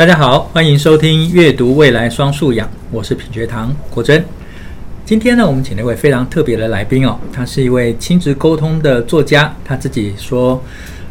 [0.00, 4.24] 大家好，欢迎收听阅读未来双素养，我是品学堂国珍。
[5.04, 10.64] 今天呢，我们请了一位非常特别的来宾哦，他是一位亲子沟通的作家，他自己说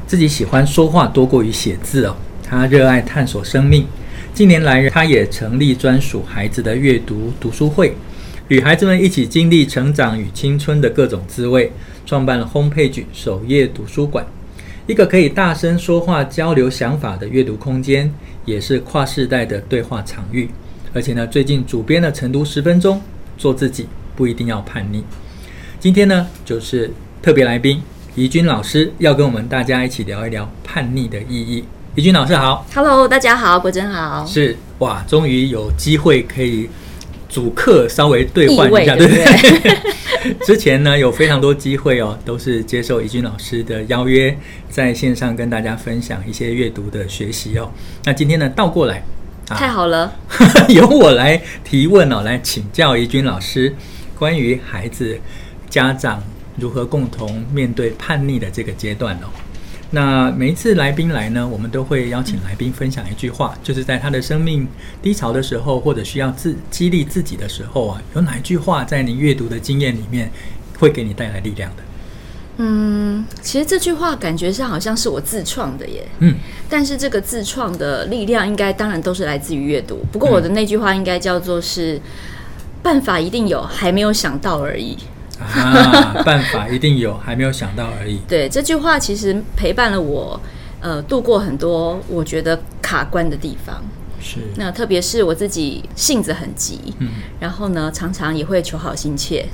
[0.07, 3.85] 自己喜欢说话多过于写字哦，他热爱探索生命。
[4.33, 7.95] 近年来，他也成立专属孩子的阅读读书会，
[8.47, 11.71] 与孩子们一起经历成长与青春的各种滋味，
[12.07, 14.25] 创办了 Homepage 首页读书馆，
[14.89, 18.11] 一个可以大声说话交流想法的阅读空间。
[18.45, 20.49] 也是跨世代的对话场域，
[20.91, 22.99] 而且呢，最近主编的晨读十分钟，
[23.37, 25.03] 做自己不一定要叛逆。
[25.79, 27.79] 今天呢，就是特别来宾
[28.15, 31.63] 怡君老师要跟我们大家一起聊一聊叛逆的意义。
[31.93, 36.67] 怡君老师好，Hello，大家好，国珍好，是哇，终于有机会可以
[37.29, 40.35] 主客稍微兑换一下，对不对？
[40.43, 44.35] 之前呢，有非常多机会哦，都是接受怡君老师的邀约，
[44.69, 47.71] 在线上跟大家分享一些阅读的学习哦。
[48.03, 49.03] 那今天呢，倒过来，
[49.47, 50.11] 啊、太好了，
[50.67, 53.73] 由我来提问哦，来请教怡君老师
[54.17, 55.17] 关于孩子、
[55.69, 56.21] 家长
[56.57, 59.29] 如何共同面对叛逆的这个阶段哦。
[59.91, 64.67] 那每一次来宾来呢，我们都会邀请来宾分享一句话，就是在他的生命
[65.01, 70.31] 低潮的时候，或者需要自激励自己的时候啊，有哪一句话在你阅读的经验里面
[70.77, 71.83] 会给你带来力量的？
[72.57, 76.05] 嗯，其实这句话感觉上好像是我自创的耶。
[76.19, 76.35] 嗯，
[76.69, 80.05] 但是这个自创的力量应该当然都是来自于阅读。
[80.11, 81.99] 不过我的那句话应该叫做是
[82.83, 84.97] 办法一定有，还没有想到而已。
[85.39, 88.19] 啊，办法一定有，还没有想到而已。
[88.27, 90.39] 对，这句话其实陪伴了我，
[90.81, 93.81] 呃，度过很多我觉得卡关的地方。
[94.21, 94.39] 是。
[94.57, 97.07] 那特别是我自己性子很急，嗯，
[97.39, 99.45] 然后呢，常常也会求好心切，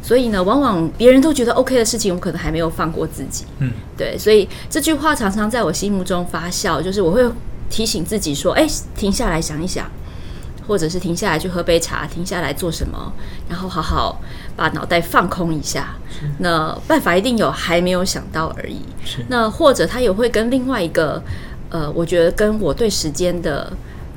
[0.00, 3.44] 所以呢，往往别人都觉得 OK 的事情，我可能还没有放过自己。
[3.58, 7.28] 嗯，对，所以这句话常常在我心目中发酵，就是我会
[7.68, 9.90] 提醒自己说：“哎，停下来想一想。”
[10.68, 13.12] 或者是停下来去喝杯茶，停下来做什么，
[13.48, 14.20] 然后好好
[14.56, 15.94] 把脑袋放空一下。
[16.38, 18.78] 那办法一定有，还没有想到而已。
[19.28, 21.22] 那或者他也会跟另外一个，
[21.70, 23.72] 呃，我觉得跟我对时间的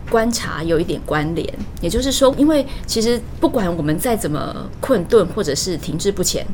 [0.10, 1.48] 观察有一点关联。
[1.82, 6.46] 也就是说，因为其实不管我们再怎么困顿或者是停滞不前，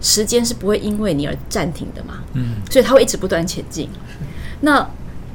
[0.00, 2.20] 时间是不会因为你而暂停的嘛。
[2.34, 2.56] 嗯。
[2.70, 3.88] 所以他会一直不断前进。
[4.60, 4.84] 那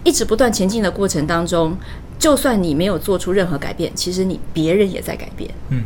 [0.04, 1.78] 一直不断前进的过程当中。
[2.20, 5.50] 就算你没有做出任何改变，其实你别人也在改变。
[5.70, 5.84] 嗯，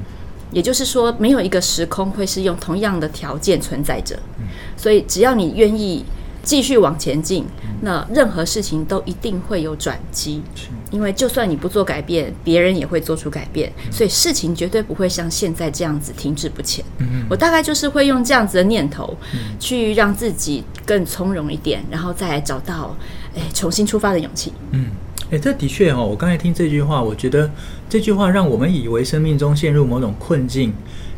[0.52, 4.18] 也就是说，没有一个时空会是用同样的条件存在着。
[4.40, 4.46] 嗯，
[4.78, 6.06] 所以只要你愿意
[6.42, 7.46] 继续往前进，
[7.82, 10.42] 那任何事情都一定会有转机。
[10.90, 13.70] 因为就算你不做改变，别人也会做出改变。
[13.92, 16.84] 所以事情绝对不会像现在这样子停滞不前。
[17.00, 19.14] 嗯，我大概就是会用这样子的念头，
[19.60, 22.96] 去让自己更从容一点，然后再来找到
[23.36, 24.54] 哎重新出发的勇气。
[24.72, 24.86] 嗯。
[25.30, 27.52] 哎，这的确哦，我刚才听这句话，我觉得
[27.90, 30.74] 这句话让我们以为生命中陷入某种困境，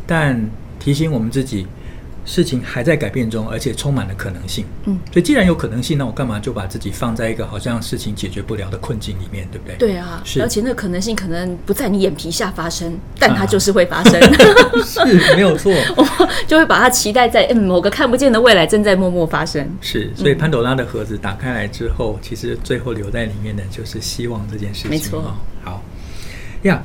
[0.08, 0.50] 但
[0.80, 1.68] 提醒我们自己。
[2.30, 4.64] 事情还在改变中，而且充满了可能性。
[4.86, 9.76] 嗯，所以既然有可能性，那我干嘛就把自己放在一个好像事情解决不了的困境里面，对不对？
[9.78, 10.40] 对啊，是。
[10.40, 14.22] 而且那个可能性可能不在你眼皮下发生，但它就是会发生。
[14.22, 14.30] 啊、
[14.86, 15.74] 是，没有错。
[15.98, 16.06] 我
[16.46, 19.68] 就会把它期待在嗯某个看不见的未来正在默默发生。
[19.82, 24.92] 是，所以潘朵拉的盒子打开来之后，其实最后留在里面的就是希望这件事情。
[24.92, 25.36] 没错。
[25.64, 25.84] 好
[26.62, 26.84] 呀，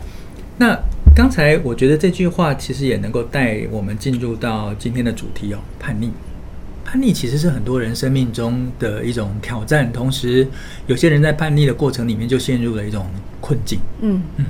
[0.56, 0.78] 那。
[1.14, 6.10] 刚才我觉得这句话其实也能够带我们进入到今天的主题哦，叛逆。
[6.84, 10.46] 叛逆其实是很多人生命中的一种挑战，同时
[10.88, 13.06] 有些人在叛逆的过程里面就陷入了一种
[13.40, 13.78] 困境。
[14.00, 14.46] 嗯嗯，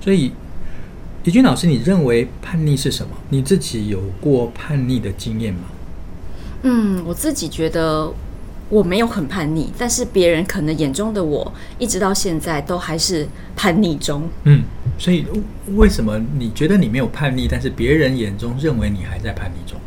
[0.00, 0.32] 所以
[1.22, 3.12] 李军老师，你认为叛逆是什么？
[3.28, 5.60] 你自己有过叛逆的经验吗？
[6.62, 8.12] 嗯，我自己觉得。
[8.68, 14.28] 我没有很叛逆，但是别人可能眼中的我，一直到现在都还是叛逆中。
[14.44, 14.62] 嗯，
[14.98, 15.24] 所以
[15.74, 19.80] 为什么你觉得你没有叛逆，但是别人眼中认为你还在叛逆中？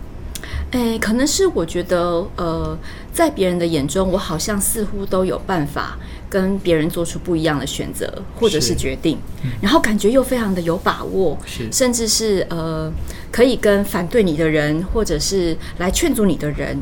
[0.72, 2.78] 诶，可能是我觉得，呃，
[3.14, 6.00] 在别人的眼中，我好像似乎都有办法
[6.30, 12.90] 跟别人做出不一样的选择或者是决定，嗯，然后感觉又非常的有把握，是，甚至是呃，
[13.30, 16.80] 可以跟反对你的人，或者是来劝阻你的人。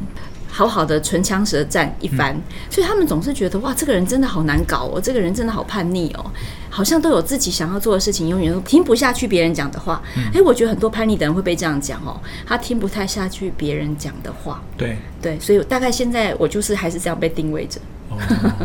[0.59, 6.31] 好好的唇枪舌战一番，嗯，所以他们总是觉得哇，这个人真的好难搞哦，这个人真的好叛逆哦，
[6.69, 10.03] 好像都有自己想要做的事情，永远都听不下去别人讲的话。
[10.17, 14.61] 哎，嗯，我觉得很多叛逆的人会被这样讲哦，他听不太下去别人讲的话。
[14.75, 17.79] 对对，所以大概现在我就是还是这样被定位着。
[18.09, 18.17] 哦，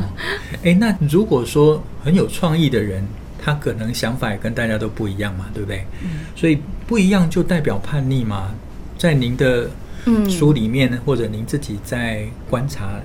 [0.65, 3.07] 哎，那如果说很有创意的人，
[3.41, 5.87] 他可能想法也跟大家都不一样嘛，对不对？
[6.03, 6.59] 嗯，所以
[6.89, 8.53] 不一样就代表叛逆吗？
[8.99, 9.71] 在您的。
[10.07, 13.01] 嗯，书里面或者您自己在观察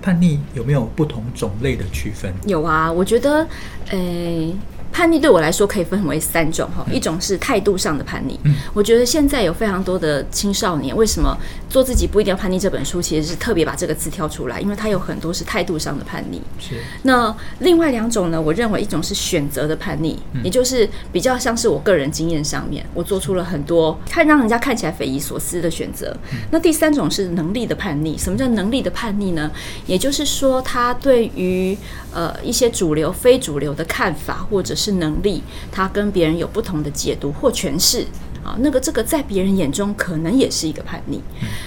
[0.00, 2.32] 叛逆有没有不同种类的区分？
[2.46, 3.46] 有啊，我觉得，
[3.90, 4.54] 诶、欸。
[4.94, 8.38] 叛逆对我来说可以分为三种哈，一种是态度上的叛逆。
[8.44, 11.36] 嗯，我觉得现在有非常多的青少年，为什么
[11.68, 12.60] 做自己不一定要叛逆？
[12.60, 16.40] 这本书其实是特别把这个字挑出来，因为它有很多是态度上的叛逆。
[16.60, 16.76] 是。
[17.02, 18.40] 那另外两种呢？
[18.40, 26.16] 我认为一种是选择的叛逆，也就是比较像是我个人经验上面，我做出了很多看让人家看起来匪夷所思的选择。
[26.52, 28.16] 那第三种是能力的叛逆。
[28.16, 29.50] 什么叫能力的叛逆呢？
[29.86, 31.76] 也就是说，他对于
[32.12, 35.42] 呃一些主流、非主流的看法，或者是是能力，
[35.72, 38.04] 他跟别人有不同的解读或诠释
[38.44, 41.22] 啊，那个这个在别人眼中可能也是一个叛逆。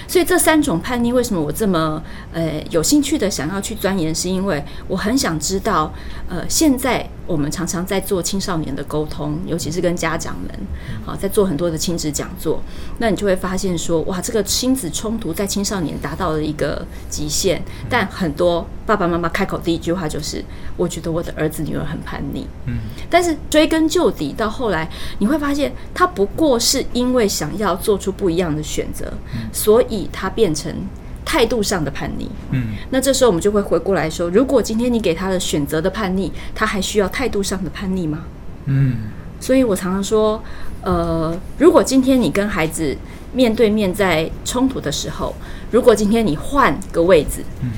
[0.06, 2.00] 所以这三种叛逆，为什么我这么
[2.32, 4.14] 呃有兴趣的想要去钻研？
[4.14, 5.92] 是因为我很想知道，
[6.28, 7.08] 呃，现在。
[7.28, 10.50] 我们常常在做青少年的沟通，尤其是跟家长们，
[11.04, 12.58] 好，在做很多的亲子讲座。
[12.96, 17.62] 那你就会发现说，哇，这个亲子冲突在青少年达到了一个极限。
[17.86, 20.42] 但很多爸爸妈妈开口第一句话就是
[20.78, 22.78] ：“我觉得我的儿子女儿很叛逆。”嗯，
[23.10, 24.88] 但是追根究底，到后来
[25.18, 29.12] 你会发现，他不过是因为想要做出不一样的选择，
[29.52, 30.74] 所以他变成。
[31.28, 38.20] 态度上的叛逆，嗯，那这时候我们就会回过来说，如果今天你给他的选择的叛逆，他还需要态度上的叛逆吗？
[38.64, 38.94] 嗯，
[39.38, 40.42] 所以我常常说，
[40.80, 42.96] 呃，如果今天你跟孩子
[43.34, 45.34] 面对面在冲突的时候，
[45.70, 47.72] 如果今天你换个位置，嗯，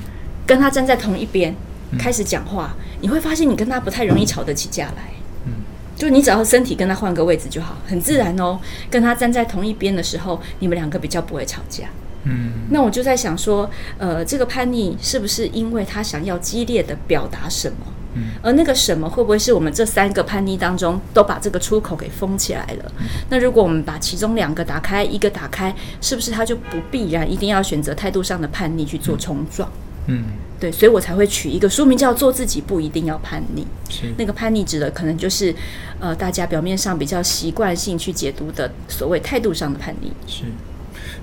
[0.47, 1.53] 跟他站在同一边
[1.99, 5.11] 开始讲话，你会发现你跟他不太容易吵得起架来，
[5.47, 5.55] 嗯，
[5.97, 8.61] 就你只要身体跟他换个位置就好，很自然哦。
[8.89, 11.87] 跟他站在同一边的时候，你们两个比较不会吵架。
[12.25, 17.77] 嗯，那我就在想说，呃，这个叛逆是不是因为他想要激烈的表达什么？
[18.15, 22.93] 嗯，而那个什么会不会是我们这三个叛逆当中都把这个出口给封起来了？
[22.99, 29.71] 嗯，那如果我们把其中两个打开，一个打开，是不是他就不必然一定要选择态度上的叛逆去做冲撞？
[30.07, 30.25] 嗯，
[30.59, 33.65] 对，所以我才会取一个书名叫做“自己不一定要叛逆”。
[33.89, 35.55] 是那个叛逆指的可能就是，
[36.01, 40.13] 呃，大家表面上比较习惯性去解读的所谓态度上的叛逆。
[40.27, 40.45] 是。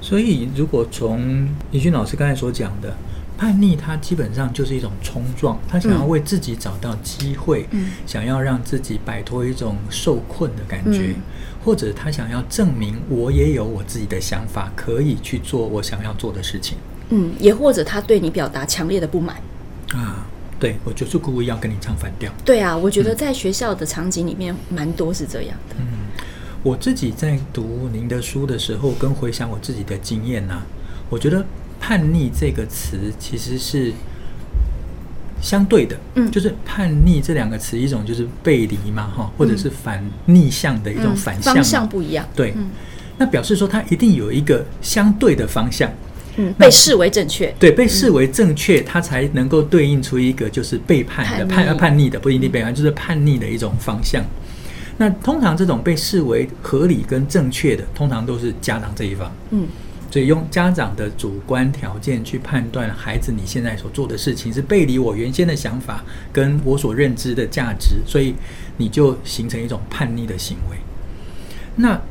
[0.02, 2.96] 所以，如果从李俊老师刚才所讲的
[3.38, 11.22] 叛逆，他基本上就是一种冲撞，他想要为自己找到机会，嗯，想要让自己摆脱一种受困的感觉，嗯，
[11.64, 16.78] 或者他想要证明我也有我自己的想法，可以去做我想要做的事情。
[17.10, 19.38] 嗯，也或者他对你表达强烈的不满。
[19.94, 20.26] 啊，
[20.60, 22.32] 对，我就是故意要跟你唱反调。
[22.44, 25.76] 对啊，我觉得在学校的场景里面，蛮多是这样的。
[25.80, 25.86] 嗯。
[26.68, 30.62] 我自己在读您的书的时候，跟回想我自己的经验呢，
[31.10, 31.46] 我觉得
[31.80, 33.94] “叛逆”这个词其实是
[35.42, 42.54] 相对的，嗯，就是“叛逆”这两个词，一种就是背离嘛，哈，或者是反逆向的一种反向，方向不一样，对，
[43.18, 45.90] 那表示说它一定有一个相对的方向，
[46.36, 54.22] 嗯，被视为正确，对，被视为正确，它才能够对应出一个就是背叛的叛叛逆的，不一定背叛，就是叛逆的一种方向。
[54.98, 59.32] 那通常这种被视为合理跟正确的，通常都是家长这一方。
[59.52, 59.68] 嗯，
[60.10, 66.04] 所以用家长的主观条件去判断孩子你现在所做的事情是背离我原先的想法
[66.34, 68.34] 跟我所认知的价值，所以
[68.78, 70.78] 你就形成一种叛逆的行为。
[71.76, 72.02] 那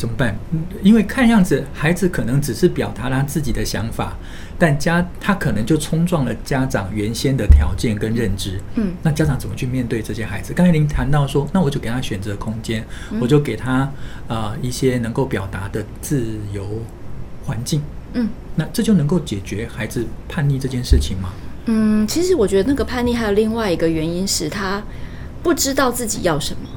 [0.00, 0.34] 怎么办？
[0.82, 4.16] 因为看样子孩子可能只是表达他自己的想法。
[4.58, 10.52] 但家他可能就冲撞了家长原先的条件跟认知，嗯，那家长怎么去面对这些孩子？
[10.52, 13.90] 刚才您谈到说，那我就给他选择空间，嗯、我就给他
[14.28, 16.66] 呃一些能够表达的自由
[17.44, 21.30] 环境，嗯，那这就能够解决孩子叛逆这件事情吗？
[21.66, 24.82] 嗯，其实我觉得那个叛逆还有另外一个原因是他
[25.42, 26.68] 不知道自己要什么。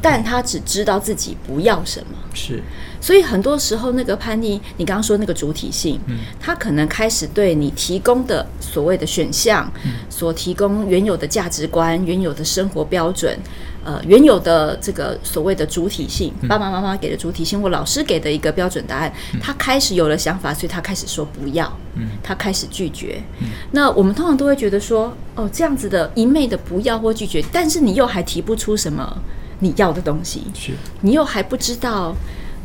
[0.00, 2.62] 但他只知道自己不要什么，是，
[3.00, 13.36] 所以很多时候那个叛逆，你刚刚说那个主体性，嗯，他可能开始对你提供的所谓的选项，嗯，所提供原有的价值观、原有的生活标准，
[13.84, 29.18] 呃，原有的这个所谓的主体性，爸爸妈妈给的主体性或老师给的一个标准答案，他开始有了想法，所以他开始说不要，嗯，他开始拒绝，嗯，那我们通常都会觉得说，哦，这样子的一昧的不要或拒绝，但是你又还提不出什么。
[29.60, 32.14] 你要的东西，是你又还不知道，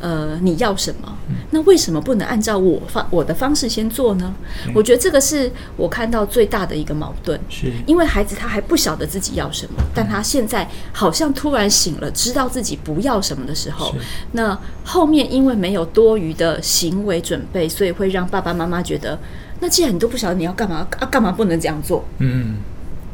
[0.01, 1.17] 呃，你要什么？
[1.29, 4.33] 嗯、那为什么不能按照我方我的方式先做呢？
[4.67, 13.93] 嗯、我觉得这个是我看到最大的一个矛盾，是因为孩子他还不晓得自己要什么，嗯、但他现在好像突然醒了，知道自己不要什么的时候，
[14.33, 19.17] 那后面因为没有多余的行为准备，所以会让爸爸妈妈觉得，
[19.59, 22.03] 那既然你都不晓得你要干嘛，啊，干嘛不能这样做？
[22.17, 22.57] 嗯。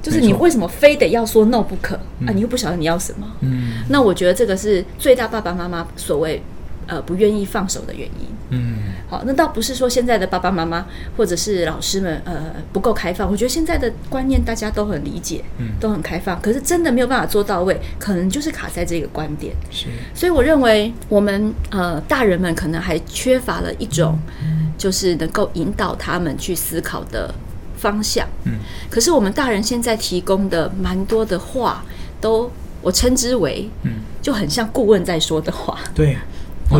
[0.08, 1.96] 就是你为什么非得要说 no 不可
[2.26, 2.32] 啊？
[2.34, 3.28] 你又不晓得你要什么。
[3.42, 6.42] 嗯，那我觉得这个是最大爸爸妈妈所谓
[6.88, 8.28] 呃不愿意放手的原因。
[8.50, 8.78] 嗯，
[9.10, 10.86] 好，那倒不是说现在的爸爸妈妈
[11.18, 19.54] 或者是老师们呃不够开放，我觉得现在的观念大家都很理解，嗯，都很开放，可是真的没有办法做到位，可能就是卡在这个观点。
[19.70, 24.18] 是，所以我认为我们呃大人们可能还缺乏了一种，
[24.78, 27.36] 就是能够引导他们去思考的
[27.78, 28.28] 方向。
[28.44, 28.54] 嗯，
[28.90, 31.84] 可是我们大人现在提供的蛮多的话，
[32.20, 35.80] 都我称之为，嗯，就很像顾问在说的话。
[35.96, 36.18] 对。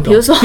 [0.04, 0.36] 比如说，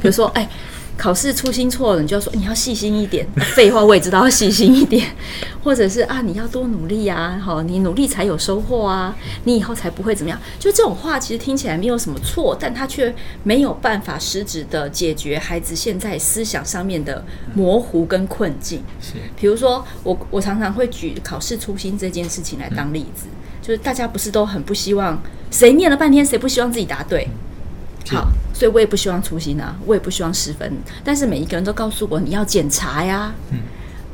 [0.00, 0.48] 比如说， 哎，
[0.96, 3.26] 考试粗心错了，你就要说你要细心一点。
[3.54, 5.06] 废话，我也知道要细心一点。
[5.62, 10.40] 或者是啊，你要多努力啊，好，你努力才有收获啊，你以后才不会怎么样。
[10.58, 17.24] 就这种话，其实听起来没有什么错，但他却没有办法实质的解决孩子现在思想上面的
[17.54, 18.82] 模糊跟困境。
[19.00, 23.26] 是，比如说，我我常常会举考试粗心这件事情来当例子，
[23.60, 27.28] 就是大家不是都很不希望，谁念了半天，谁不希望自己答对？
[28.14, 30.72] 好，所以我也不希望粗心啊，我也不希望失分。
[31.02, 33.58] 但是每一个人都告诉我，你要检查呀，嗯，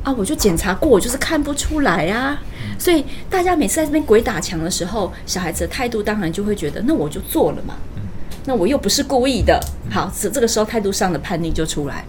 [0.03, 2.39] 啊，我就检查过，我就是看不出来呀。
[2.41, 8.01] 嗯，所以大家每次在这边鬼打墙的时候，小孩子的态度当然就会觉得，那我就做了嘛，嗯，
[8.45, 9.59] 那我又不是故意的。
[9.91, 12.03] 好，这这个时候态度上的叛逆就出来。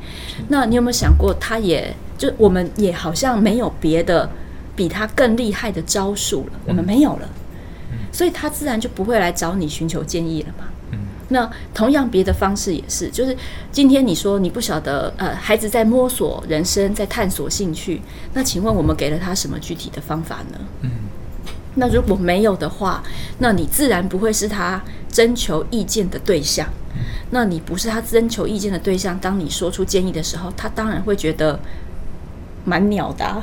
[0.48, 4.30] 那你有没有想过，他也就我们也好像没有别的
[4.74, 7.28] 比他更厉害的招数了，我们没有了，
[8.10, 10.64] 所以他自然就不会来找你寻求建议了嘛。
[11.34, 13.36] 那同样别的方式也是，就是
[13.72, 18.00] 今天你说你不晓得，呃，孩子在摸索人生，在探索兴趣，
[18.34, 20.58] 那请问我们给了他什么具体的方法呢？
[20.82, 20.90] 嗯，
[21.74, 23.02] 那如果没有的话，
[23.38, 26.68] 那你自然不会是他征求意见的对象。
[27.30, 31.58] 那你不是他征求意见的对象，当你说出建议的时候，他当然会觉得。
[32.64, 33.42] 蛮鸟的、啊，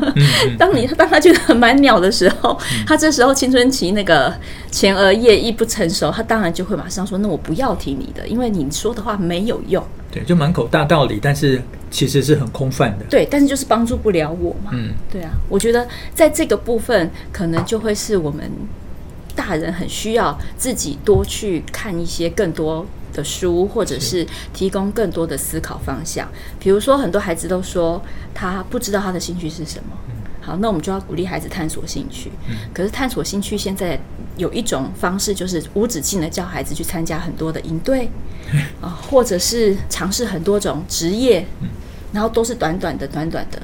[0.58, 4.34] 当你当他觉得很蛮鸟的时候，他这时候青春期那个
[4.70, 13.04] 前额叶一不成熟，他当然就会马上说：“那我不要听你的，因为你说的话没有用。”对，就满口大道理，但是其实是很空泛的。
[13.08, 14.70] 对，但是就是帮助不了我嘛。
[14.72, 18.50] 嗯，对啊，我觉得在这个部分，可能就会是我们
[19.34, 22.86] 大人很需要自己多去看一些更多。
[23.14, 26.26] 的书，或者是提供更多的思考方向。
[26.58, 28.00] 比如说，很多孩子都说
[28.32, 29.94] 他不知道他的兴趣是什么。
[30.40, 32.32] 好，那我们就要鼓励孩子探索兴趣。
[32.72, 34.00] 可是探索兴趣现在
[34.38, 38.08] 有一种方式，就是无止境的叫孩子去参加很多的营队
[38.80, 41.44] 啊，或者是尝试很多种职业，
[42.14, 43.60] 然后都是短短的、短短的。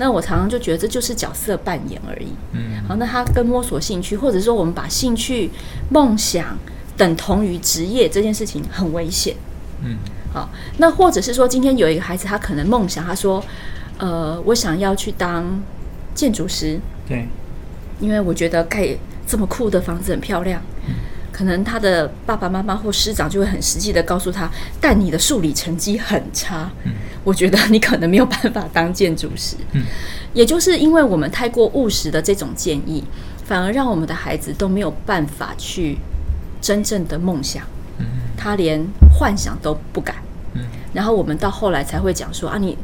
[0.00, 2.32] 那我常常就觉得这就是角色扮演而已。
[2.54, 5.50] 嗯，好，那他跟摸索兴趣，或者说我们把兴趣、
[5.90, 6.58] 梦想。
[6.96, 9.34] 等同于职业这件事情很危险，
[9.82, 9.96] 嗯，
[10.34, 13.42] 好，那或者是说，今天有一个孩子，他可能梦想，他说，
[13.96, 15.62] 呃，我想要去当
[16.14, 16.78] 建筑师，
[17.08, 17.26] 对，
[18.00, 18.94] 因为我觉得盖
[19.26, 20.92] 这么酷的房子很漂亮，嗯，
[21.32, 26.92] 可能他的爸爸妈妈或师长就会很实际的告诉他，但你的数理成绩很差，嗯，
[27.24, 29.82] 我觉得你可能没有办法当建筑师，嗯，
[30.34, 33.04] 也就是因为我们太过务实的这种建议，
[33.44, 35.98] 反而让我们的孩子都没有办法去。
[36.62, 37.64] 真正的梦想，
[38.36, 38.86] 他连
[39.18, 40.16] 幻想都不敢。
[40.92, 42.76] 然后我们到后来才会讲说啊，你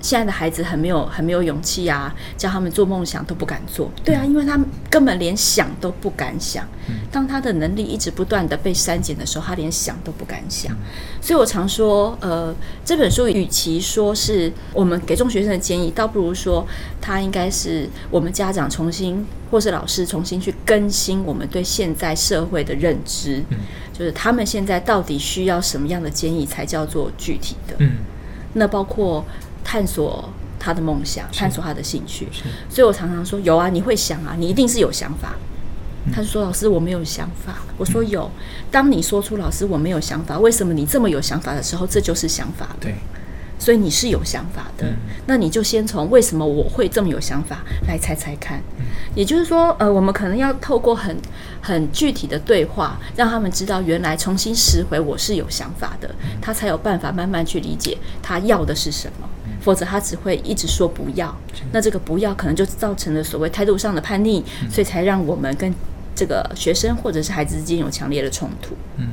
[0.00, 3.90] 现在的孩子很没有很没有勇气啊，叫他们做梦想都不敢做。
[4.04, 6.66] 对啊，因为他们根本连想都不敢想。
[7.10, 10.74] 当他的能力一直不断的被删减的时候，他连想都不敢想。
[11.20, 16.66] 所以我常说，呃，这本书与其说是我们给中学生的建议，倒不如说
[17.00, 19.26] 他应该是我们家长重新。
[19.50, 23.56] 或是老师重新去更新我们对现在社会的认知，嗯，
[23.94, 27.74] 就是他们现在到底需要什么样的建议才叫做具体的？
[27.78, 27.92] 嗯，
[28.52, 29.24] 那包括
[29.70, 30.26] 探索
[30.58, 32.26] 他的梦想，探索他的兴趣。
[32.70, 35.34] 所以我常常说有啊，你会想啊，你一定是有想法。
[36.06, 38.30] 嗯，他就说老师我没有想法，我说有。
[38.70, 42.74] 当你说出老师我没有想法，为什么你这么有想法的时候，这就是想法。
[42.80, 42.94] 对。
[43.60, 44.96] 所以你是有想法的，嗯、
[45.26, 47.58] 那你就先从为什么我会这么有想法
[47.88, 48.62] 来猜猜看。
[48.78, 48.84] 嗯、
[49.16, 51.16] 也就是说，呃，我们可能要透过很
[51.60, 59.28] 很具体的对话，让他们知道原来重新拾回我是有想法的，嗯、他才有办法慢慢去理解他要的是什么。
[59.58, 65.72] 嗯、否则他只会一直说不要，嗯、那这个不要可能就造成了所谓态度上的叛逆，嗯、所以才让我们跟
[66.14, 68.74] 这个学生或者是孩子之间有强烈的冲突。
[68.96, 69.06] 嗯，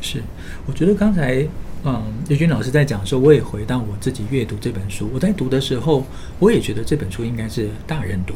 [0.00, 0.22] 是，
[0.66, 1.46] 我觉得刚才。
[1.84, 5.10] 嗯，叶军老师在讲的时候，我也回到我自己阅读这本书。
[5.12, 6.06] 我在读的时候，
[6.38, 8.34] 我也觉得这本书应该是大人读。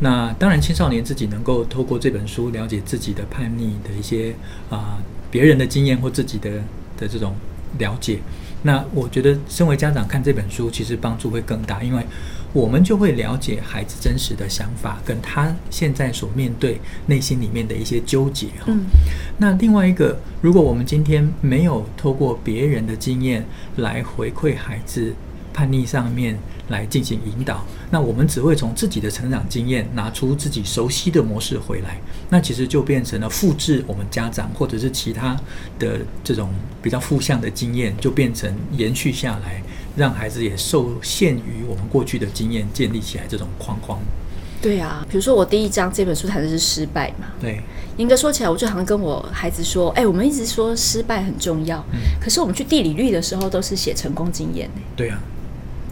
[0.00, 4.32] 那当然，青少年自己能够透过这本书了解自己的叛逆的一些
[4.68, 6.50] 啊、呃、别人的经验或自己的
[6.98, 7.34] 的这种
[7.78, 8.18] 了解。
[8.62, 12.02] 那我觉得，身为家长看这本书，其实帮助会更大，因为
[12.52, 18.48] 我们就会了解孩子真实的想法，跟他现在所面对内心里面的一些纠结。
[18.66, 18.86] 嗯，
[19.38, 23.44] 那另外一个，如果我们今天没有透过别人的经验
[23.76, 25.14] 来回馈孩子
[25.52, 26.38] 叛逆上面
[26.68, 35.36] 来进行引导，那我们只会从自己的成长经验拿出自己熟悉的模式回来，那其实就变成了复制我们家长或者是其他
[35.78, 36.50] 的这种
[36.82, 39.62] 比较负向的经验，就变成延续下来。
[39.96, 43.98] 让孩子也受限于我们过去的经验建立起来这种框框。
[44.62, 47.26] 对啊，比如说我第一章这本书谈的是失败嘛。
[47.40, 47.60] 对，
[47.96, 55.20] 严格说起来，我就好像跟我孩子说：“哎，我们一直说失败很重要，嗯、可是我们去地理率的时候都是写成功经验。”对啊，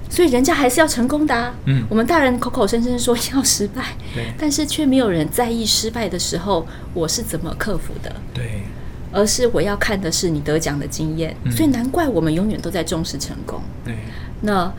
[0.09, 1.55] 所以人家还是要成功的啊。
[1.65, 3.83] 嗯，我们大人口口声声说要失败，
[4.15, 8.15] 对，但是却没有人在意失败的时候我是怎么克服的。
[8.33, 8.63] 对。
[9.13, 13.63] 而是我要看的是你得奖的经验，嗯、所以难怪我们永远都在重视成功。
[13.83, 13.95] 对，
[14.43, 14.71] 那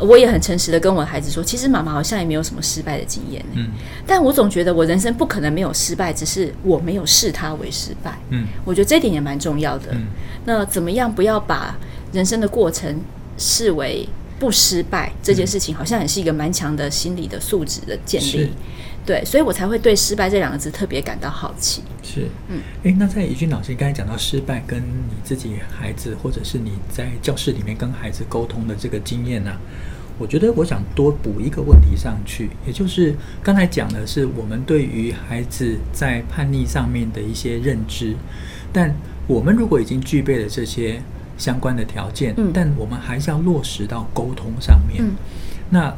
[0.00, 3.44] 我也很诚实的跟我的孩子说，其实妈妈好像也没有什么失败的经验。
[3.54, 3.68] 嗯，
[4.04, 8.18] 但我总觉得我人生不可能没有失败，只是我没有视它为失败。
[8.30, 9.92] 嗯，我觉得这点也蛮重要的。
[9.92, 10.06] 嗯，
[10.44, 11.76] 那怎么样不要把
[12.12, 13.00] 人生的过程
[13.36, 14.08] 视为
[14.38, 18.50] 不失败这件事情，好像也是一个蛮强的心理的素质的建立。
[19.04, 21.82] 对，所以我才会对“失败”这两个字特别感到好奇。
[22.02, 29.60] 是，嗯，诶，那在怡君老师刚才讲到失败，跟你自己孩子，或者是你在教室里面跟孩子沟通的这个经验呢、啊？
[30.18, 38.14] 我觉得我想多补一个问题上去，也就是刚才讲的是我们对于孩子在叛逆上面的一些认知，
[38.72, 38.94] 但
[39.26, 41.00] 我们如果已经具备了这些
[41.38, 45.12] 相关的条件，嗯，但我们还是要落实到沟通上面，嗯，
[45.70, 45.94] 那。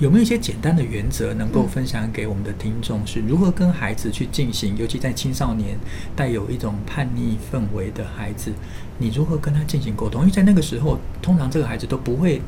[0.00, 3.06] 有没有一些简单的原则能够分享给我们的听众？
[3.06, 5.76] 是如何跟孩子去进行，尤其在青少年
[6.16, 8.50] 带有一种叛逆氛围的孩子，
[8.96, 10.22] 你如何跟他进行沟通？
[10.22, 12.40] 因为在那个时候，通常这个孩子都不会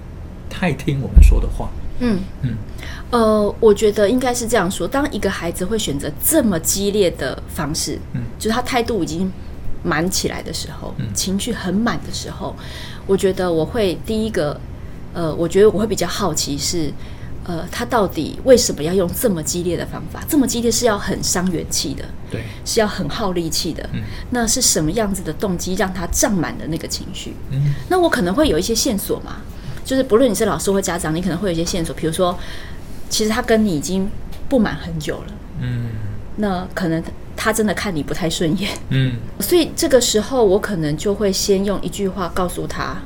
[0.48, 1.68] 太听我们说的话。
[2.00, 2.56] 嗯嗯，
[3.10, 9.30] 呃，我觉得应该是这样说：当一个孩子会选择这么激烈的方式，嗯，就是他态度已经
[9.82, 12.54] 满起来的时候，嗯，情绪很满的时候，
[13.06, 14.60] 我觉得我会第一个，
[15.12, 16.92] 呃，我觉得我会比较好奇是。
[17.44, 20.22] 呃，他到底为什么要用这么激烈的方法？
[20.28, 23.82] 这么激烈是要很伤元气的，对，是要很耗力气的。
[23.92, 27.34] 嗯，那是什么样子的动机让他胀满了那个情绪？
[27.50, 29.38] 嗯，那我可能会有一些线索嘛，
[29.84, 32.38] 就是不论你是老师或家长，你可能会有一些线索，比如说，
[33.10, 34.08] 其实他跟你已经
[34.48, 35.34] 不满很久了。
[35.62, 35.86] 嗯，
[36.36, 37.02] 那可能
[37.36, 38.70] 他真的看你不太顺眼。
[38.90, 42.96] 嗯，所以这个时候我可能就会先用一句话告诉他：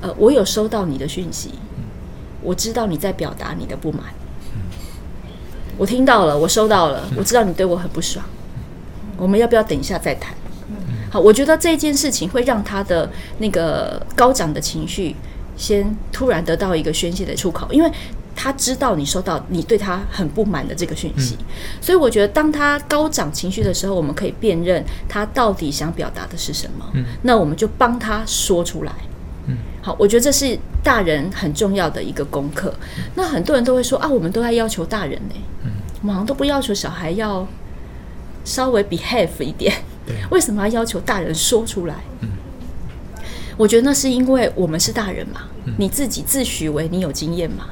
[0.00, 1.50] 呃，我有收到你的讯息。
[2.42, 4.02] 我知道你在表达你的不满，
[5.78, 8.22] 我听到了，我收到了，我知道你对我很不爽，
[9.16, 10.34] 我们要不要等一下再谈？
[11.10, 15.16] 好，我觉得这件事情会让他的那个高涨的情绪
[15.56, 17.90] 先突然得到一个宣泄的出口，因为
[18.36, 21.36] 他知道你收到你对他很不满的这个讯息，
[21.80, 27.04] 所以我觉得当他高涨情绪的时候，我们可以辨认他到底想表达的是什么，嗯。
[27.22, 28.92] 那我们就帮他说出来。
[29.46, 29.56] 嗯。
[29.82, 32.74] 好，我觉得这是大人很重要的一个功课。
[33.14, 35.70] 那很多人都会说啊，我们都在要求大人呢，嗯，
[36.00, 37.46] 我们好像都不要求小孩要
[38.44, 39.72] 稍微 behave 一点。
[40.06, 41.94] 对，为什么要要求大人说出来？
[42.20, 42.28] 嗯，
[43.56, 45.42] 我觉得那是因为我们是大人嘛，
[45.78, 47.66] 你自己自诩为你有经验嘛。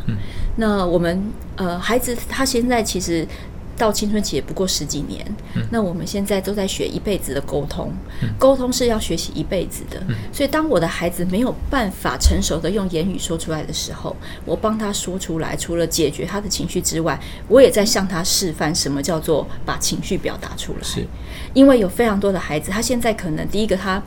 [0.57, 1.23] 嗯，那我们
[1.57, 3.27] 呃，孩子他现在其实。
[3.75, 5.25] 到青春期也不过十几年，
[5.57, 20.79] 嗯，那我们现在都在学一辈子的沟通，嗯，沟通是要学习一辈子的，嗯，所以当我的孩子没有办法成熟的用言语说出来的时候，我帮他说出来，除了解决他的情绪之外，我也在向他示范什么叫做把情绪表达出来。
[20.83, 21.05] 是，
[21.55, 24.01] 因为有非常多的孩子，他现在可能第一个他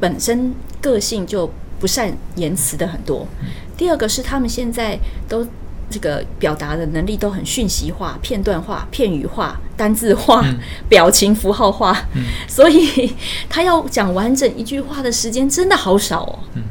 [0.00, 5.46] 本身个性就不善言辞的很多，嗯，第二个是他们现在都。
[5.90, 13.14] 这个表达的能力都很讯息化、片段化、片语化、单字化、嗯、表情符号化，嗯、所以
[13.48, 16.38] 他要讲完整一句话的时间真的好少哦。
[16.54, 16.62] 嗯、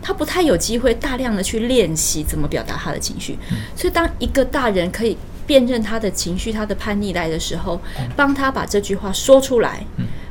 [0.00, 3.38] 他不太有机会大量的去练习怎么表达他的情绪。
[3.50, 7.78] 嗯、所以，当一个大人可以辨认他的情绪、他的叛逆来的时候，
[8.16, 9.84] 帮他把这句话说出来，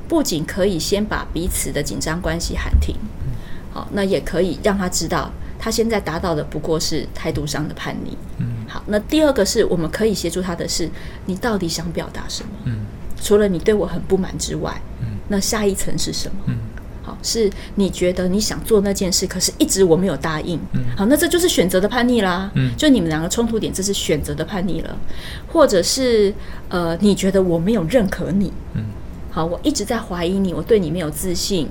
[0.07, 2.95] 不仅可以先把彼此的紧张关系喊停，
[3.71, 5.31] 好，那也可以让他知道。
[5.63, 8.17] 他现在达到的不过是态度上的叛逆。
[8.39, 10.89] 嗯，好，那第二个是我们可以协助他的是，
[11.25, 12.49] 你到底想表达什么？
[12.65, 12.79] 嗯，
[13.21, 16.35] 除了你对我很不满之外，嗯，那下一层是什么？
[16.47, 16.57] 嗯，
[17.01, 20.59] 好，是你觉得你想做那件事，可是一直我没有答应。
[20.73, 22.51] 嗯，好，那这就是选择的叛逆啦。
[22.55, 24.97] 嗯，就你们两个冲突点，这是选择的叛逆了，
[25.47, 26.33] 或者是
[26.67, 28.51] 呃，你觉得我没有认可你。
[28.73, 28.83] 嗯，
[29.31, 31.69] 好，我一直在怀疑你，我对你没有自信，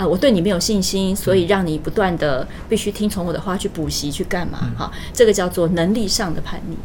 [0.00, 4.58] 啊、呃，我对你没有信心，所以让你不断的必须听从我的话去补习去干嘛？
[4.78, 6.76] 哈，这个叫做能力上的叛逆。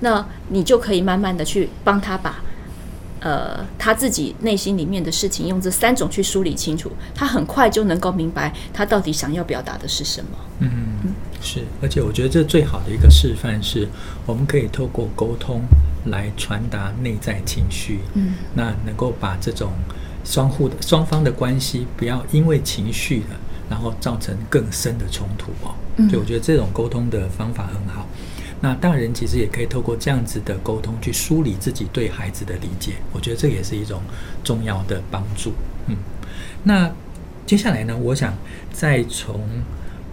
[0.00, 2.42] 那你就可以慢慢的去帮他把。
[3.20, 10.30] 呃，他自己内心里面的事情，用这三种去梳理清楚，他很快就能够明白他到底想要表达的是什么。
[10.60, 10.70] 嗯
[11.02, 13.88] 嗯，是，而且我觉得这最好的一个示范是，
[14.26, 15.62] 我们可以透过沟通
[16.04, 18.00] 来传达内在情绪。
[18.14, 19.72] 嗯，那能够把这种
[20.26, 23.36] 双互的双方的关系，不要因为情绪的，
[23.70, 25.74] 然后造成更深的冲突哦。
[25.96, 28.06] 嗯，所以我觉得这种沟通的方法很好。
[28.60, 34.02] 那大人其实也可以透过这样子的沟通去梳理自己对孩子的理解，我觉得这也是一种
[34.42, 35.52] 重要的帮助。
[35.86, 35.96] 嗯，
[36.64, 36.90] 那
[37.46, 38.34] 接下来呢，我想
[38.72, 39.40] 再从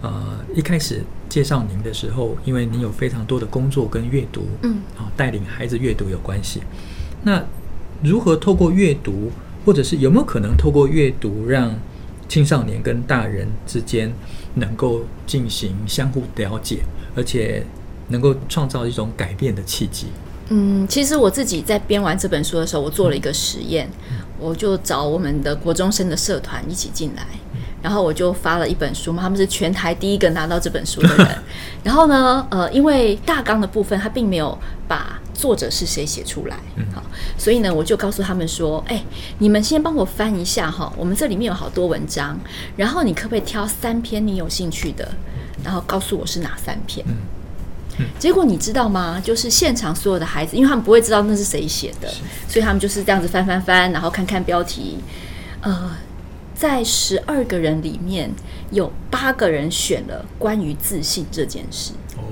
[0.02, 6.62] 呃一开始介绍您的时候，因为您有非常多的工作跟阅读，嗯，啊，带领孩子阅读有关系。
[7.22, 7.42] 那
[8.02, 9.32] 如何透过阅读，
[9.64, 11.74] 或者是有没有可能透过阅读，让
[12.28, 14.12] 青少年跟大人之间
[14.54, 16.80] 能够进行相互了解，
[17.14, 17.64] 而且
[18.08, 20.06] 能够创造一种改变的契机。
[20.48, 31.28] 嗯，其实我自己在编完这本书的时候，我做了一个实验，嗯、我就找我们的国中生的社团一起进来，嗯、然后我就发了一本书嘛，他们是全台第一个拿到这本书的人。
[31.84, 37.02] 然后呢，呃，因为大纲的部分他并没有把作者是谁写出来，嗯，好，
[37.36, 39.04] 所以呢，我就告诉他们说，哎，
[39.36, 42.40] 你们先帮我翻一下哈，我们这里面有好多文章，
[42.74, 45.06] 然后你可不可以挑三篇你有兴趣的，
[45.62, 47.04] 然后告诉我是哪三篇？
[47.06, 47.14] 嗯
[48.18, 49.20] 结果你知道吗？
[49.22, 52.08] 就是现场所有的孩子，因为他们不会知道那是谁写的，
[52.48, 54.98] 所以他们就是这样子翻翻翻，然后看看标题。
[55.60, 55.92] 呃，
[56.64, 58.30] 在十二个人里面，
[58.70, 61.92] 有八个人选了关于自信这件事。
[62.16, 62.24] 哦，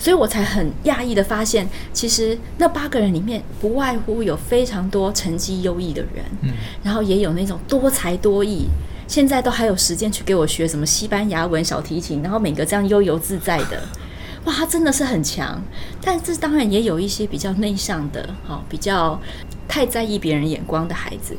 [0.00, 6.50] 所以我才很讶异的发现，其实那八个人里面，不外乎有非常多成绩优异的人，嗯，
[6.82, 8.66] 然后也有那种多才多艺，
[9.06, 13.80] 现在都还有时间去给我学什么西班牙文、小提琴，然后每个这样悠游自在的。
[14.48, 15.62] 哇，他真的是很强，
[16.00, 19.20] 但是当然也有一些比较内向的，哈，比较
[19.68, 21.36] 太在意别人眼光的孩子。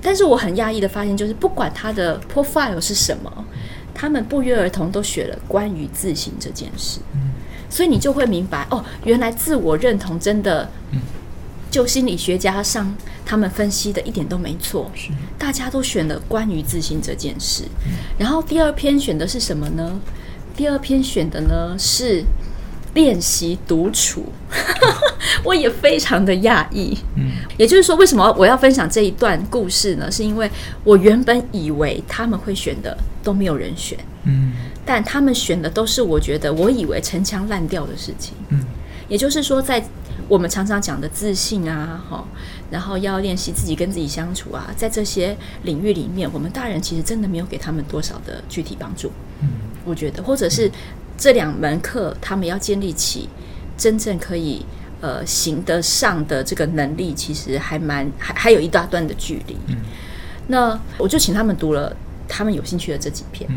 [0.00, 3.44] 但是我很讶异的发现，就是不管他的 profile 是什么，
[3.92, 7.00] 他们不约而同都学了关于自信这件事。
[7.68, 10.70] 所以你就会明白，哦，原来自我认同真的，
[11.68, 12.94] 就心理学家上
[13.26, 14.88] 他们分析的一点都没错。
[15.36, 17.64] 大家都选了关于自信这件事。
[18.16, 20.00] 然后第二篇选的是什么呢？
[20.54, 22.22] 第二篇选的呢是。
[22.94, 24.26] 练习独处，
[25.42, 26.96] 我也非常的讶异。
[27.16, 30.10] 嗯，也就是说，为什么我要分享这一段故事呢？
[30.10, 30.50] 是因为
[30.84, 34.52] 我原本以为他们会选的都没有人选，嗯，
[34.84, 38.34] 但他们选的都是我觉得我以为陈腔滥调的事情。
[38.50, 38.62] 嗯，
[39.08, 39.82] 也就是说，在
[40.28, 42.22] 我们常常讲的自信啊，哈，
[42.70, 49.10] 然后要练习自己跟自己相处啊，在这些领域里面，我们大人其实真的没有给他们多少的具体帮助。
[49.40, 49.48] 嗯，
[49.86, 50.70] 我觉得，或者是。
[51.22, 53.28] 这两门课，他们要建立起
[53.78, 54.66] 真正可以
[55.00, 59.56] 呃行得上的这个能力，其实还蛮还还有一大段的距离。
[59.68, 59.76] 嗯，
[60.48, 61.94] 那我就请他们读了
[62.26, 63.48] 他们有兴趣的这几篇。
[63.52, 63.56] 嗯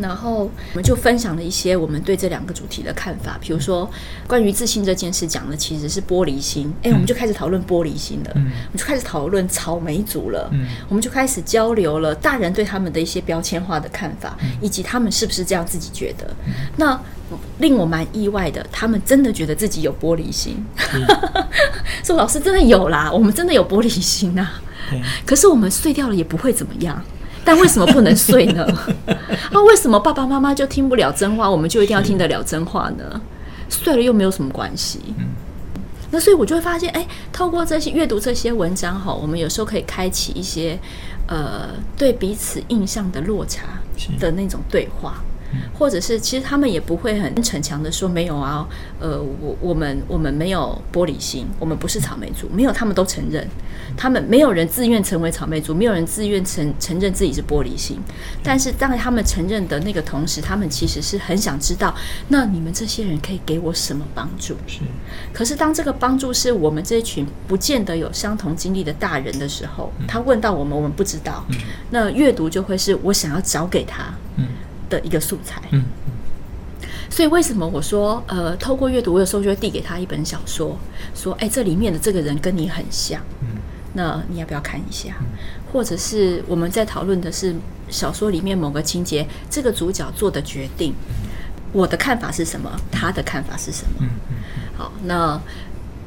[0.00, 3.88] 然后我们就分享了一些我们对这两个主题的看法，比如说
[4.26, 6.72] 关于自信这件事，讲的其实是玻璃心。
[6.82, 16.34] 哎，我们就开始讨论玻璃心了，嗯我们就开始讨论草莓族了，嗯我们就开始交流了大人对他们的一些标签化的看法，以及他们是不是这样自己觉得。
[16.76, 17.00] 那
[17.58, 20.64] 令我蛮意外的，他们真的觉得自己有玻璃心，
[22.04, 24.48] 说老师真的有啦，我们真的有玻璃心呐。
[25.24, 27.02] 可是我们碎掉了也不会怎么样。
[27.44, 28.66] 但为什么不能睡呢？
[29.52, 33.20] 那、 啊、为什么爸爸妈妈就听不了真话，我们就一定要听得了真话呢？
[33.68, 35.00] 睡了又没有什么关系。
[36.10, 40.78] 那所以我就会发现，哎，透过这些阅读这些文章哈，我们有时候可以开启一些
[41.26, 43.62] 呃对彼此印象的落差
[44.20, 45.22] 的那种对话。
[45.78, 48.66] 或者是，其实他们也不会很逞强的说没有啊，
[49.00, 53.46] 呃，我我们我们没有玻璃心，我们不是草莓族，没有，他们都承认，
[53.96, 57.98] 他们没有人自愿成为草莓族，没有人自愿承承认自己是玻璃心，
[58.42, 61.94] 但是当他们承认的那个同时，他们其实是很想知道，
[62.28, 64.54] 那你们这些人可以给我什么帮助？
[64.66, 64.80] 是，
[65.32, 71.44] 可是当这个帮助是我们这一群不见得有相同经历的大人的时候，他问到我们，我们不知道，
[71.90, 74.46] 那阅读就会是我想要找给他，嗯。
[74.94, 75.82] 的一个素材，嗯，
[77.10, 80.78] 所以为什么我说，呃，透过阅读，我有时候就会递给他一本小说，
[81.14, 83.48] 说，哎，这里面的这个人跟你很像，嗯，
[83.94, 85.16] 那你要不要看一下？
[85.72, 87.52] 或者是我们在讨论的是
[87.88, 90.94] 小说里面某个情节，这个主角做的决定，
[91.72, 92.70] 我的看法是什么？
[92.92, 94.06] 他的看法是什么？
[94.76, 95.40] 好，那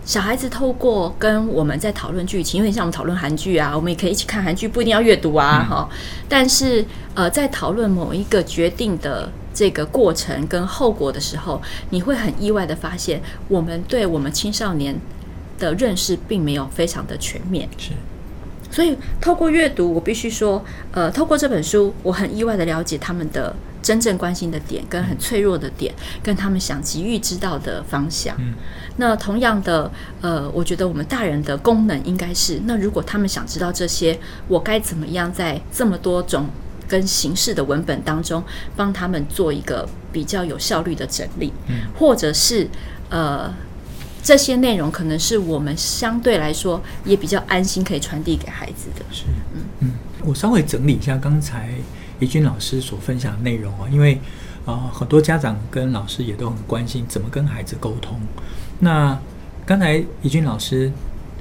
[0.07, 5.97] 小孩子透过跟我们在讨论剧情，有点像我们讨论韩剧啊，我们也可以一起看韩剧，不一定要阅读啊，哈、嗯。
[6.29, 14.97] 但是呃，在讨论某一个决定的这个过程跟后果的时候，你会很意外的发现，我们对我们青少年
[15.59, 17.67] 的认识并没有非常的全面。
[17.77, 17.89] 是。
[18.77, 23.51] 所以透过阅读，我必须说，呃，透过这本书，我很意外的了解他们的。
[23.79, 28.35] 真正关心的点，跟很脆弱的点，跟他们想急于知道的方向。
[28.37, 28.53] 嗯，
[28.97, 36.49] 那同样的，呃，我觉得我们大人的功能应该是，那如果他们想知道这些，我该怎么样在这么多种
[36.85, 38.43] 跟形式的文本当中，
[38.75, 42.67] 帮他们做一个比较有效率的整理，嗯，或者是
[43.09, 43.53] 呃，
[44.27, 49.05] 这些内容可能是我们相对来说也比较安心可以传递给孩子的。
[49.09, 49.23] 是，
[49.55, 49.91] 嗯嗯，
[50.25, 51.71] 我稍微整理一下刚才。
[52.19, 54.15] 怡君老师所分享的内容啊，因为
[54.65, 58.19] 啊、呃，很多家长跟老师也都很关心怎么跟孩子沟通。
[58.79, 59.17] 那
[59.65, 60.91] 刚才怡君老师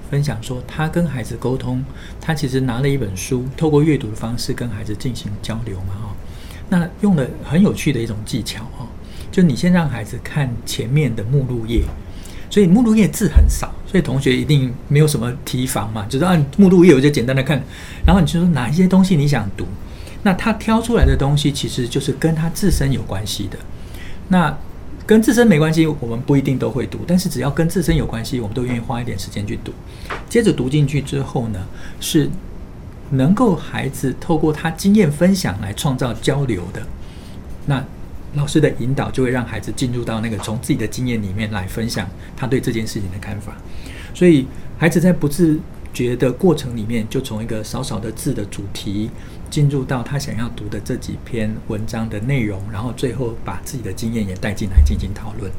[0.08, 1.82] 分享说，他跟孩子沟通，
[2.20, 6.14] 他其实拿了一本书，透过阅读的方式跟孩子进行交流嘛，哈。
[6.68, 8.86] 那用了很有趣的一种技巧哈，
[9.32, 11.82] 就你先让孩子看前面的目录页，
[12.56, 17.62] 所以目录页字很少，所以同学一定没有什么提防嘛，就是按目录页我就简单的看，
[18.06, 19.66] 然后你就说哪一些东西你想读。
[20.22, 23.58] 那他挑出来的东西，其实就是跟他自身有关系的。
[24.28, 24.56] 那
[25.04, 27.00] 跟自身没关系，我们不一定都会读。
[27.06, 29.70] 但是只要跟自身有关系，我们都愿意花一点时间去读。
[30.26, 31.60] 接着读进去之后呢，
[32.00, 32.30] 是
[33.10, 36.80] 能够孩子透过他经验分享来创造交流的。
[37.66, 37.84] 那
[38.34, 43.56] 老师的引导就会让孩子进入到那个从自己的经验里面来分享他对这件事情的看法。
[44.14, 44.46] 所以
[44.78, 45.58] 孩子在不自
[45.92, 49.10] 觉的过程里面，就从一个少少的字的主题。
[49.48, 55.50] 进入到他想要读的这几篇文章的内容，然后最后把自己的经验也带进来进行讨论。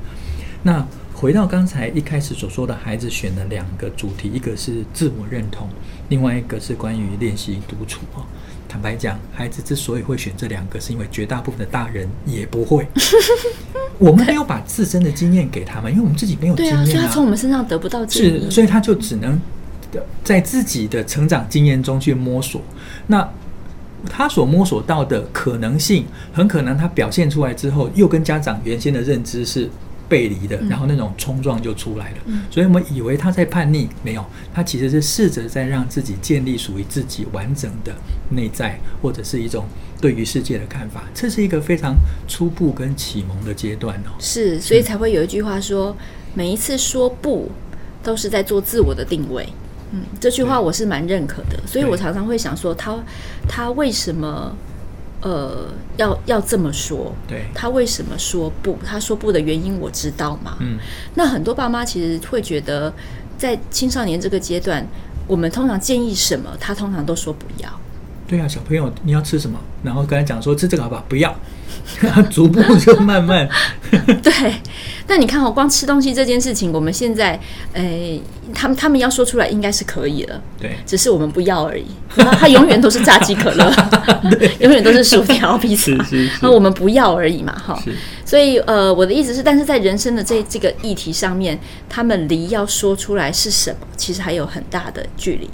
[0.62, 5.69] 那回到刚才一开始所说的，孩子选了两个主题，一个是自我认同，
[6.10, 8.01] 另外一个是关于练习独处。
[8.67, 12.88] 坦白讲，孩子之所以会选这两个，是因为绝大部分的大人也不会。
[13.97, 19.39] 我们没有把自身的经验给他们，因为我们自己没有经验啊，所以他从我们身上得不到经验，是，所以他就只能
[20.23, 22.62] 在自己的成长经验中去摸索。
[23.08, 23.27] 那
[24.08, 29.67] 他所摸索到的可能性，很可能他表现出来之后，又跟家长原先的认知是
[30.10, 32.17] 背离的，然后那种冲撞就出来了。
[32.50, 37.93] 所以我们以为他在叛逆，没有，他其实是试着在让自己建立属于自己完整的
[38.30, 39.65] 内在，或者是一种
[40.00, 41.04] 对于世界的看法。
[41.13, 41.96] 这是一个非常
[42.28, 44.15] 初步跟启蒙的阶段哦。
[44.20, 45.96] 是，所以才会有一句话说：
[46.34, 47.52] 每一次说不，
[48.04, 49.48] 都是在做自我的定位。
[49.91, 52.93] 嗯，这句话我是蛮认可的，所以我常常会想说他，
[53.48, 54.54] 他他为什么
[55.21, 57.13] 呃要要这么说？
[57.27, 58.77] 对，他为什么说不？
[58.86, 60.58] 他说不的原因我知道嘛？
[60.60, 60.77] 嗯，
[61.15, 62.93] 那很多爸妈其实会觉得，
[63.38, 64.86] 在青少年这个阶段，
[65.25, 67.69] 我们通常建议什么，他通常都说不要。
[68.27, 69.58] 对啊，小朋友你要吃什么？
[69.88, 71.04] 然后跟他讲说吃这个好不好？
[71.08, 71.34] 不要，
[72.30, 73.47] 逐步就慢慢。
[74.21, 74.54] 对。
[75.10, 77.39] 但你看哦，光吃东西这件事情，我们现在，
[77.71, 78.21] 诶，
[78.54, 81.86] 他们他们要说出来应该是可以了，对，只是我们不要而已。
[82.38, 83.73] 他永远都是炸鸡可乐，
[84.60, 85.93] 永远都是薯条披萨，
[86.41, 87.82] 那我们不要而已嘛，哈。
[88.27, 95.49] 所以呃，我的意思是，但是在人生的这这个议题上面，他们离要说出来是什么，其实还有很大的距离。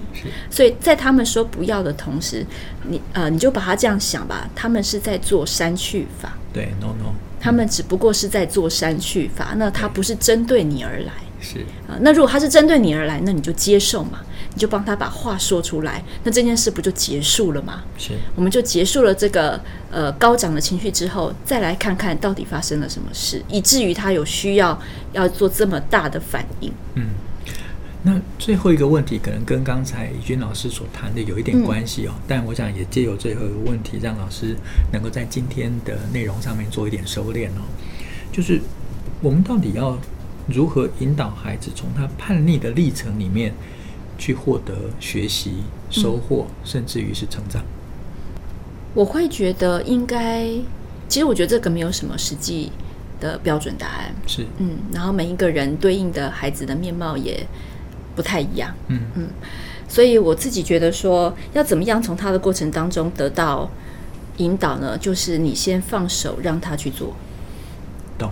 [0.50, 2.44] 所以在他们说不要的同时，
[2.90, 6.36] 你呃，你就把它这样想吧，他们是在做删去法。
[6.52, 7.14] 对，no no。
[7.40, 11.94] 他们只不过是在做删去法，那他不是针对你而来，是啊。
[12.02, 14.22] 那如果他是针对你而来，那你就接受嘛，
[14.54, 17.84] 你就帮他把话说出来，那这件事不就结束了吗？
[17.98, 19.60] 是，我们就结束了这个
[19.92, 24.80] 呃高涨的情绪之后，再来看看到底发生了什么事，以至于他有需要
[25.12, 26.72] 要做这么大的反应。
[26.96, 27.08] 嗯。
[28.06, 34.58] 那最后一个问题，可能跟刚才怡君老师所谈的有一点关系哦，嗯、但我想也借由最后一个问题，让老师
[34.92, 37.64] 能够在今天的内容上面做一点收敛哦。
[38.30, 38.60] 就是
[39.22, 39.98] 我们到底要
[40.48, 43.54] 如何引导孩子从他叛逆的历程里面
[44.18, 47.62] 去获得学习、收获，嗯、甚至于是成长？
[48.94, 50.46] 我会觉得应该，
[51.08, 52.72] 其实我觉得这个没有什么实际
[53.20, 57.46] 的标准答案，是嗯，然后每一个人对应的孩子的面貌也。
[58.16, 59.28] 不太一样，嗯嗯，
[59.90, 63.68] 所以我自己觉得说，要怎么样从他的过程当中得到
[64.38, 64.96] 引导呢？
[64.96, 67.16] 就是你先放手让他去做，
[68.20, 68.30] 懂？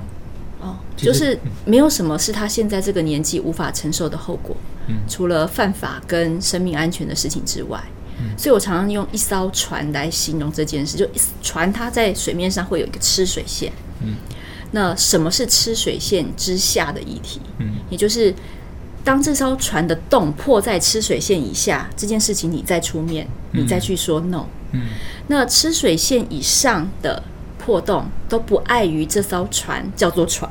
[0.61, 4.70] 哦，就是没有什么是他现在这个年纪无法承受的后果，嗯，
[5.07, 7.81] 除了犯法跟生命安全的事情之外，
[8.19, 11.07] 嗯，所以我常常用一艘船来形容这件事，就
[11.41, 14.15] 船它在水面上会有一个吃水线，嗯，
[14.71, 17.41] 那什么是吃水线之下的议题？
[17.59, 18.33] 嗯，也就是。
[19.03, 24.45] 当这艘船的洞破在吃水线以下，这件事情你再出面，你再去说 no。
[24.73, 24.89] 嗯，
[25.25, 27.23] 那吃水线以上的
[27.57, 30.47] 破洞都不碍于这艘船叫做船。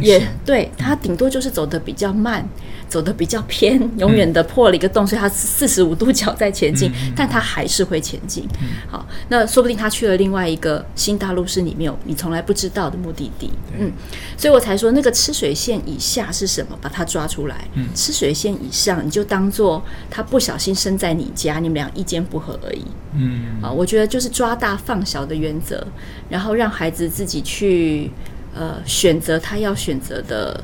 [0.00, 2.46] 也对，它顶多就是走的比较慢，
[2.88, 8.48] 走的比较偏，永远的破了一个洞，所以它四十五度角在前进， 但它还是会前进。
[8.88, 13.50] 好，那说不定他去了另外一个新大陆，是你没有你从来不知道的目的地。
[13.78, 13.92] 嗯，
[14.36, 17.68] 所以我才说那个吃水线以下是什么，把它抓出来。
[17.94, 22.84] 吃水线以上，你就当做他不小心生在你家，你们俩意见不合而已。
[23.14, 25.86] 嗯，啊，我觉得就是抓大放小的原则，
[26.28, 28.10] 然后让孩子自己去。
[28.54, 30.62] 呃，选择他要选择的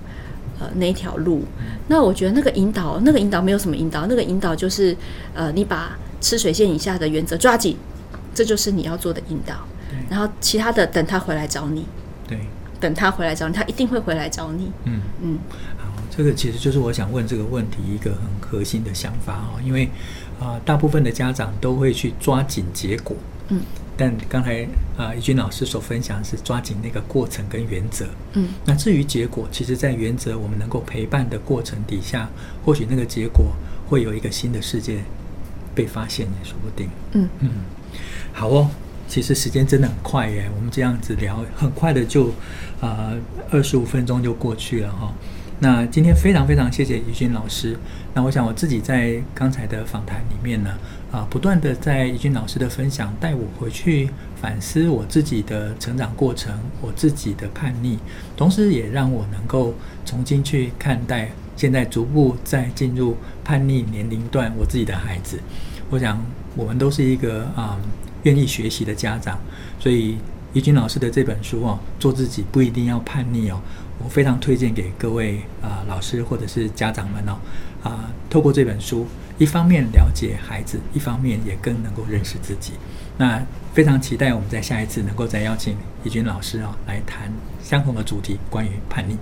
[0.58, 1.44] 呃那条路，
[1.88, 4.96] 那我觉得那个引导，那个引导没有什么引导，那个引导就是
[5.34, 7.76] 呃，你把吃水线以下的原则抓紧，
[8.34, 9.54] 这就是你要做的引导。
[9.88, 11.86] 对然后其他的等他回来找你，
[12.26, 12.40] 对，
[12.80, 14.72] 等他回来找你，他一定会回来找你。
[14.84, 15.38] 嗯嗯，
[15.78, 19.84] 好，这个其实就是我想问这个问题一个很核心的想法哦，因为
[20.40, 23.16] 啊、呃，大部分的家长都会去抓紧结果。
[23.48, 23.60] 嗯。
[23.96, 28.06] 但刚才啊，怡君老师所分享的是抓紧那个过程跟原则。
[28.34, 32.28] 嗯，那至于结果，其实，在原则我们能够陪伴的过程底下，
[32.64, 33.52] 或许那个结果
[33.88, 35.02] 会有一个新的世界
[35.74, 36.88] 被发现也说不定。
[37.12, 37.50] 嗯嗯，
[38.32, 38.68] 好哦，
[39.08, 42.32] 其实时间真的很快耶，我们这样子聊，很快的就
[42.80, 43.12] 啊
[43.50, 45.12] 二十五分钟就过去了哈。
[45.58, 47.76] 那今天非常非常谢谢怡君老师。
[48.12, 50.70] 那我想我自己在刚才的访谈里面呢，
[51.10, 57.96] 啊，不断的在怡君老师的分享带我回去反思我自己的成长过程，我自己的叛逆，
[58.36, 65.40] 同时也让我能够重新去看待现在逐步在进入叛逆年龄段我自己的孩子。
[65.88, 66.22] 我想
[66.54, 67.80] 我们都是一个啊
[68.24, 69.38] 愿意学习的家长，
[69.80, 70.18] 所以
[70.52, 73.58] 怡君老师的这本书哦，做自己不一定要叛逆哦。
[74.02, 77.32] 我非常推荐给各位啊、呃、老师或者是家长们哦
[77.82, 79.06] 啊、呃，透过这本书，
[79.38, 82.72] 一方面了解孩子，一方面也更能够认识自己。
[83.18, 87.32] 那非常期待我们在下一次能够再邀请怡君老师啊、哦、来谈
[87.62, 89.16] 相同的主题，关于叛逆。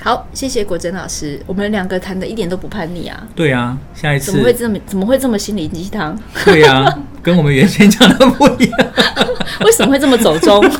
[0.00, 3.26] 好，谢谢国珍老师，我们两个谈的一点都不叛逆啊。
[3.36, 6.16] 对啊，下一次怎么会这么怎么会这么心灵鸡汤？
[6.44, 8.92] 对啊，跟我们原先讲的不一样。
[9.64, 10.60] 为什么会这么走钟？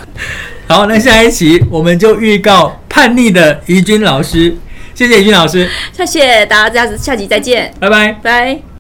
[0.69, 4.57] 好，那下一期我们就预告叛逆的怡君老师，
[4.95, 8.72] 谢谢怡君老师，谢谢大家，下集再见，拜拜，拜。